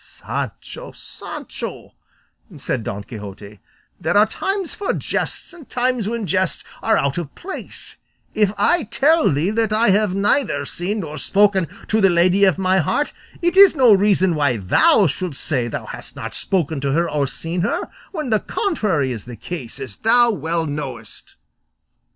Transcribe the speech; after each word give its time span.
"Sancho, 0.03 0.91
Sancho," 0.93 1.93
said 2.57 2.83
Don 2.83 3.03
Quixote, 3.03 3.59
"there 3.99 4.17
are 4.17 4.25
times 4.25 4.73
for 4.73 4.93
jests 4.93 5.53
and 5.53 5.69
times 5.69 6.07
when 6.09 6.25
jests 6.25 6.63
are 6.81 6.97
out 6.97 7.19
of 7.19 7.35
place; 7.35 7.97
if 8.33 8.51
I 8.57 8.85
tell 8.85 9.29
thee 9.29 9.51
that 9.51 9.71
I 9.71 9.89
have 9.91 10.15
neither 10.15 10.65
seen 10.65 11.01
nor 11.01 11.19
spoken 11.19 11.67
to 11.87 12.01
the 12.01 12.09
lady 12.09 12.45
of 12.45 12.57
my 12.57 12.79
heart, 12.79 13.13
it 13.43 13.55
is 13.55 13.75
no 13.75 13.93
reason 13.93 14.33
why 14.33 14.57
thou 14.57 15.05
shouldst 15.05 15.43
say 15.43 15.67
thou 15.67 15.85
hast 15.85 16.15
not 16.15 16.33
spoken 16.33 16.81
to 16.81 16.93
her 16.93 17.07
or 17.07 17.27
seen 17.27 17.61
her, 17.61 17.87
when 18.11 18.31
the 18.31 18.39
contrary 18.39 19.11
is 19.11 19.25
the 19.25 19.35
case, 19.35 19.79
as 19.79 19.97
thou 19.97 20.31
well 20.31 20.65
knowest." 20.65 21.35